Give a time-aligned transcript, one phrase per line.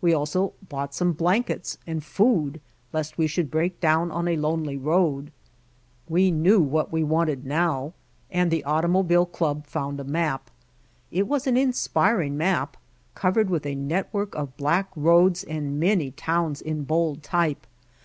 [0.00, 2.60] We also bought some blankets and food
[2.92, 5.32] lest we should break down on a lonely road.
[6.08, 7.92] We knew what we wanted now
[8.30, 10.48] and the Automobile Club found a map.
[11.10, 11.72] It was an in White Heart of Mojave
[12.12, 12.76] spiring map
[13.16, 17.66] covered with a network of black roads and many towns in bold type.